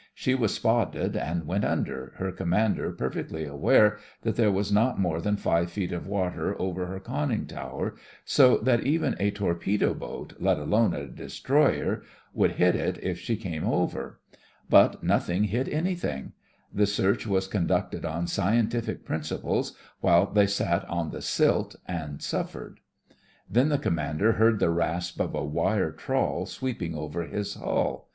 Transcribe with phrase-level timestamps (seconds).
[0.15, 4.99] She was spotted, and went under, her commander per fectly aware that there was not
[4.99, 7.93] more than five feet of water over her conning tower,
[8.25, 12.01] so that even a torpedo boat, let alone a destroyer,
[12.33, 14.19] would hit it if she came over.
[14.67, 16.31] But nothing hit anything.
[16.73, 22.23] The search was con ducted on scientific principles while they sat on the silt and
[22.23, 22.79] suffered.
[22.79, 23.83] 54 THE FRINGES OF THE FLEET Then the
[24.17, 28.09] commander heard the rasp of a wire trawl sweeping over his hull.